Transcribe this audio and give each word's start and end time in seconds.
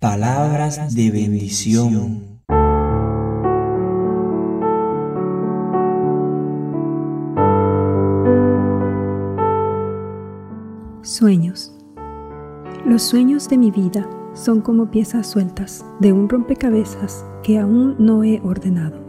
Palabras 0.00 0.94
de 0.94 1.10
bendición. 1.10 2.38
Sueños. 11.02 11.74
Los 12.86 13.02
sueños 13.02 13.48
de 13.48 13.58
mi 13.58 13.72
vida 13.72 14.08
son 14.34 14.60
como 14.60 14.88
piezas 14.88 15.26
sueltas 15.26 15.84
de 15.98 16.12
un 16.12 16.28
rompecabezas 16.28 17.26
que 17.42 17.58
aún 17.58 17.96
no 17.98 18.22
he 18.22 18.40
ordenado. 18.44 19.00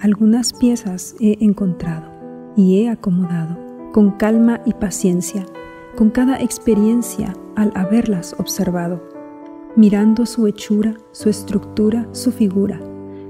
Algunas 0.00 0.52
piezas 0.52 1.14
he 1.20 1.36
encontrado 1.38 2.10
y 2.56 2.82
he 2.82 2.90
acomodado 2.90 3.56
con 3.92 4.10
calma 4.16 4.62
y 4.66 4.72
paciencia, 4.72 5.46
con 5.96 6.10
cada 6.10 6.40
experiencia 6.40 7.34
al 7.54 7.70
haberlas 7.76 8.34
observado 8.40 9.16
mirando 9.78 10.26
su 10.26 10.48
hechura, 10.48 10.96
su 11.12 11.28
estructura, 11.28 12.08
su 12.10 12.32
figura, 12.32 12.80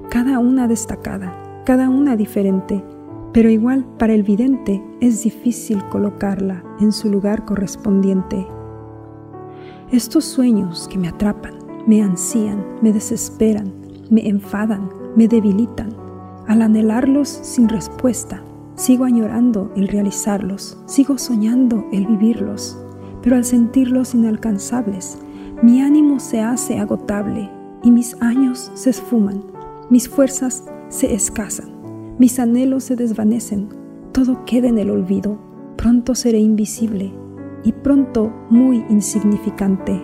cada 0.09 0.39
una 0.39 0.67
destacada, 0.67 1.61
cada 1.63 1.89
una 1.89 2.15
diferente, 2.15 2.83
pero 3.31 3.51
igual 3.51 3.85
para 3.99 4.15
el 4.15 4.23
vidente 4.23 4.83
es 4.99 5.21
difícil 5.21 5.79
colocarla 5.89 6.63
en 6.79 6.91
su 6.91 7.07
lugar 7.07 7.45
correspondiente. 7.45 8.47
Estos 9.91 10.25
sueños 10.25 10.87
que 10.87 10.97
me 10.97 11.09
atrapan, 11.09 11.53
me 11.85 12.01
ansían, 12.01 12.65
me 12.81 12.93
desesperan, 12.93 13.71
me 14.09 14.27
enfadan, 14.27 14.89
me 15.15 15.27
debilitan. 15.27 15.89
Al 16.47 16.63
anhelarlos 16.63 17.29
sin 17.29 17.69
respuesta, 17.69 18.41
sigo 18.73 19.05
añorando 19.05 19.71
el 19.75 19.87
realizarlos, 19.87 20.79
sigo 20.87 21.19
soñando 21.19 21.85
el 21.91 22.07
vivirlos, 22.07 22.75
pero 23.21 23.35
al 23.35 23.45
sentirlos 23.45 24.15
inalcanzables, 24.15 25.19
mi 25.61 25.81
ánimo 25.81 26.19
se 26.19 26.39
hace 26.39 26.79
agotable 26.79 27.49
y 27.83 27.91
mis 27.91 28.15
años 28.21 28.71
se 28.75 28.91
esfuman, 28.91 29.43
mis 29.89 30.07
fuerzas 30.07 30.63
se 30.87 31.13
escasan, 31.13 32.15
mis 32.17 32.39
anhelos 32.39 32.85
se 32.85 32.95
desvanecen, 32.95 33.67
todo 34.13 34.45
queda 34.45 34.69
en 34.69 34.77
el 34.77 34.89
olvido, 34.89 35.37
pronto 35.75 36.15
seré 36.15 36.39
invisible 36.39 37.11
y 37.65 37.73
pronto 37.73 38.31
muy 38.49 38.85
insignificante. 38.89 40.01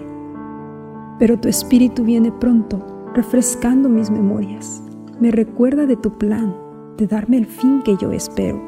Pero 1.20 1.39
tu 1.39 1.47
espíritu 1.47 2.03
viene 2.03 2.34
pronto, 2.34 2.86
refrescando 3.14 3.88
mis 3.88 4.12
memorias, 4.12 4.84
me 5.22 5.31
recuerda 5.31 5.86
de 5.86 5.95
tu 5.95 6.17
plan, 6.17 6.53
de 6.97 7.08
darme 7.08 7.38
el 7.38 7.45
fin 7.45 7.81
que 7.81 7.95
yo 7.95 8.12
espero, 8.12 8.62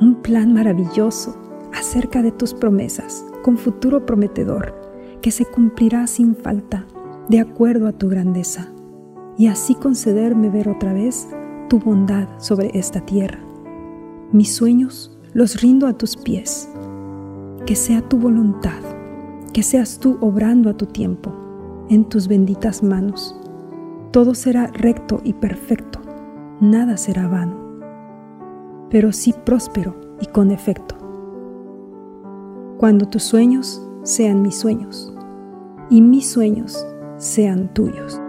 un 0.00 0.16
plan 0.22 0.52
maravilloso 0.52 1.36
acerca 1.72 2.20
de 2.20 2.32
tus 2.32 2.52
promesas, 2.52 3.24
con 3.44 3.56
futuro 3.56 4.04
prometedor 4.04 4.81
que 5.22 5.30
se 5.30 5.46
cumplirá 5.46 6.06
sin 6.06 6.34
falta, 6.34 6.84
de 7.28 7.40
acuerdo 7.40 7.86
a 7.86 7.92
tu 7.92 8.08
grandeza, 8.08 8.68
y 9.38 9.46
así 9.46 9.74
concederme 9.74 10.50
ver 10.50 10.68
otra 10.68 10.92
vez 10.92 11.28
tu 11.70 11.78
bondad 11.78 12.28
sobre 12.38 12.70
esta 12.78 13.00
tierra. 13.00 13.38
Mis 14.32 14.52
sueños 14.54 15.16
los 15.32 15.62
rindo 15.62 15.86
a 15.86 15.94
tus 15.94 16.16
pies. 16.16 16.68
Que 17.64 17.76
sea 17.76 18.02
tu 18.02 18.18
voluntad, 18.18 18.82
que 19.52 19.62
seas 19.62 19.98
tú 19.98 20.18
obrando 20.20 20.68
a 20.68 20.76
tu 20.76 20.86
tiempo, 20.86 21.32
en 21.88 22.04
tus 22.04 22.26
benditas 22.26 22.82
manos. 22.82 23.36
Todo 24.10 24.34
será 24.34 24.66
recto 24.66 25.20
y 25.22 25.32
perfecto, 25.32 26.00
nada 26.60 26.96
será 26.96 27.28
vano, 27.28 27.56
pero 28.90 29.12
sí 29.12 29.32
próspero 29.44 29.94
y 30.20 30.26
con 30.26 30.50
efecto. 30.50 30.96
Cuando 32.78 33.06
tus 33.06 33.22
sueños 33.22 33.80
sean 34.02 34.42
mis 34.42 34.56
sueños 34.56 35.11
y 35.90 36.00
mis 36.00 36.30
sueños 36.30 36.86
sean 37.18 37.68
tuyos. 37.74 38.21